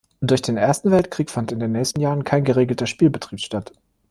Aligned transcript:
Durch 0.19 0.41
den 0.41 0.57
Ersten 0.57 0.89
Weltkrieg 0.89 1.29
fand 1.29 1.51
in 1.51 1.59
den 1.59 1.73
nächsten 1.73 2.01
Jahren 2.01 2.23
kein 2.23 2.43
geregelter 2.43 2.87
Spielbetrieb 2.87 3.39
statt. 3.39 3.71